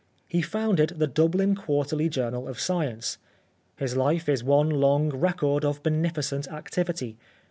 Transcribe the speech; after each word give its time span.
He 0.27 0.41
founded 0.41 0.93
the 0.97 1.05
Dublin 1.05 1.53
Quarterly 1.53 2.09
Journal 2.09 2.47
of 2.47 2.59
Science. 2.59 3.19
His 3.77 3.95
life 3.95 4.27
is 4.27 4.43
one 4.43 4.67
long 4.71 5.09
record 5.11 5.63
of 5.63 5.83
beneficent 5.83 6.47
activity. 6.47 7.17